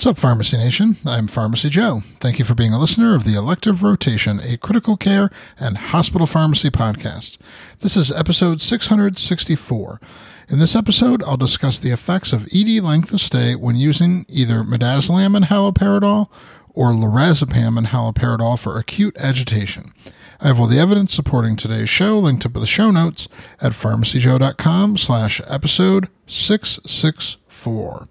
[0.00, 0.96] What's up, Pharmacy Nation?
[1.04, 2.00] I'm Pharmacy Joe.
[2.20, 5.28] Thank you for being a listener of the Elective Rotation, a critical care
[5.58, 7.36] and hospital pharmacy podcast.
[7.80, 10.00] This is episode 664.
[10.48, 14.62] In this episode, I'll discuss the effects of ED length of stay when using either
[14.62, 16.30] midazolam and haloperidol
[16.70, 19.92] or lorazepam and haloperidol for acute agitation.
[20.40, 23.28] I have all the evidence supporting today's show linked up in the show notes
[23.60, 28.08] at pharmacyjoe.com slash episode 664.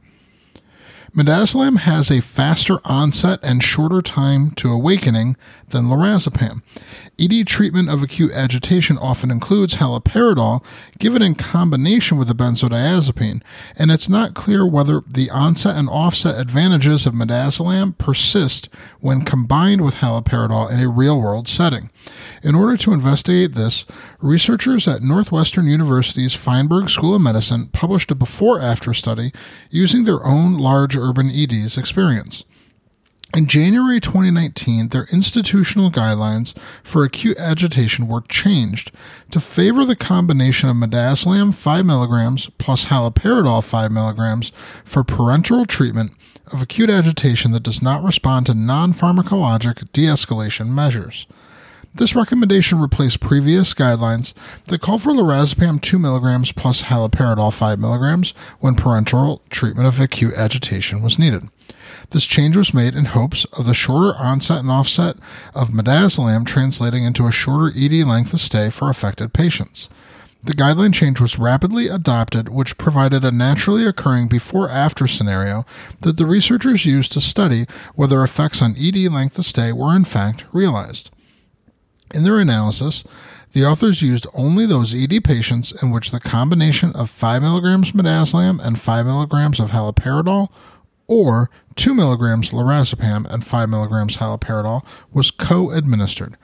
[1.16, 5.36] Midazolam has a faster onset and shorter time to awakening
[5.70, 6.62] than lorazepam.
[7.20, 10.64] ED treatment of acute agitation often includes haloperidol
[11.00, 13.42] given in combination with a benzodiazepine,
[13.76, 19.82] and it's not clear whether the onset and offset advantages of midazolam persist when combined
[19.82, 21.90] with haloperidol in a real-world setting.
[22.44, 23.86] In order to investigate this,
[24.22, 29.32] researchers at Northwestern University's Feinberg School of Medicine published a before-after study
[29.70, 32.46] using their own large urban EDs experience.
[33.36, 38.92] In January 2019, their institutional guidelines for acute agitation were changed
[39.30, 44.52] to favor the combination of midazolam 5 mg plus haloperidol 5 mg
[44.84, 46.14] for parenteral treatment
[46.52, 51.28] of acute agitation that does not respond to non pharmacologic de escalation measures.
[51.96, 54.34] This recommendation replaced previous guidelines
[54.66, 60.36] that call for lorazepam 2 mg plus haloperidol 5 mg when parenteral treatment of acute
[60.36, 61.50] agitation was needed.
[62.12, 65.18] This change was made in hopes of the shorter onset and offset
[65.56, 69.90] of midazolam translating into a shorter ED length of stay for affected patients.
[70.44, 75.66] The guideline change was rapidly adopted, which provided a naturally occurring before after scenario
[76.02, 77.66] that the researchers used to study
[77.96, 81.10] whether effects on ED length of stay were in fact realized.
[82.14, 83.04] In their analysis,
[83.52, 88.64] the authors used only those ED patients in which the combination of 5 mg midazolam
[88.64, 90.50] and 5 mg of haloperidol
[91.08, 96.38] or 2 milligrams lorazepam and 5 milligrams haloperidol was co-administered.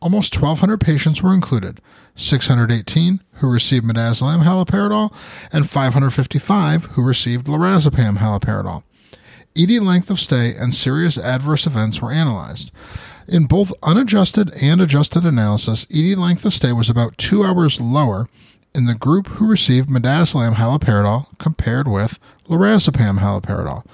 [0.00, 1.80] Almost 1,200 patients were included,
[2.14, 5.12] 618 who received midazolam haloperidol
[5.52, 8.84] and 555 who received lorazepam haloperidol.
[9.56, 12.70] ED length of stay and serious adverse events were analyzed.
[13.28, 18.26] In both unadjusted and adjusted analysis, ED length of stay was about two hours lower
[18.74, 22.18] in the group who received midazolam haloperidol compared with
[22.48, 23.84] lorazepam haloperidol.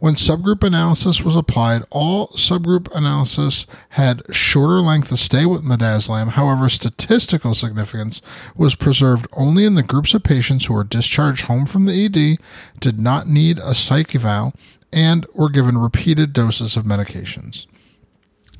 [0.00, 6.30] When subgroup analysis was applied, all subgroup analysis had shorter length of stay with midazolam.
[6.30, 8.20] However, statistical significance
[8.54, 12.36] was preserved only in the groups of patients who were discharged home from the ED,
[12.80, 14.52] did not need a psych eval,
[14.92, 17.64] and were given repeated doses of medications.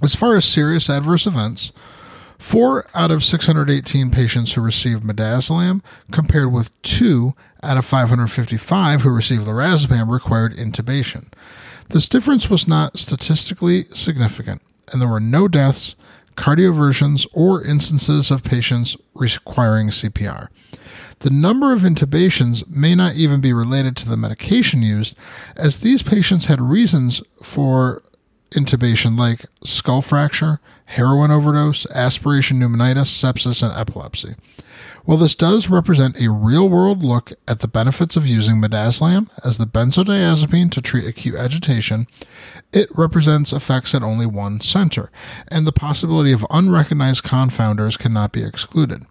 [0.03, 1.73] As far as serious adverse events,
[2.45, 7.33] Four out of 618 patients who received midazolam, compared with two
[7.63, 11.33] out of 555 who received lorazepam, required intubation.
[11.89, 14.61] This difference was not statistically significant,
[14.93, 15.97] and there were no deaths,
[16.37, 20.49] cardioversions, or instances of patients requiring CPR.
[21.21, 25.17] The number of intubations may not even be related to the medication used,
[25.57, 28.03] as these patients had reasons for
[28.51, 34.35] intubation like skull fracture, heroin overdose, aspiration pneumonitis, sepsis, and epilepsy.
[35.05, 39.59] While this does represent a real world look at the benefits of using midazolam as
[39.59, 42.07] the benzodiazepine to treat acute agitation,
[42.73, 45.11] it represents effects at only one center,
[45.49, 49.05] and the possibility of unrecognized confounders cannot be excluded.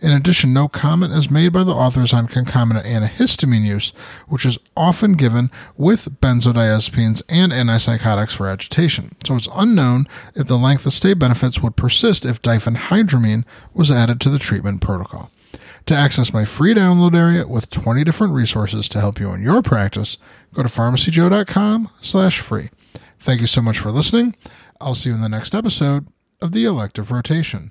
[0.00, 3.90] In addition, no comment is made by the authors on concomitant antihistamine use,
[4.28, 9.16] which is often given with benzodiazepines and antipsychotics for agitation.
[9.24, 14.20] So it's unknown if the length of stay benefits would persist if diphenhydramine was added
[14.22, 15.30] to the treatment protocol.
[15.86, 19.62] To access my free download area with 20 different resources to help you in your
[19.62, 20.18] practice,
[20.52, 22.70] go to pharmacyjoe.com slash free.
[23.20, 24.34] Thank you so much for listening.
[24.80, 26.08] I'll see you in the next episode
[26.42, 27.70] of the Elective Rotation.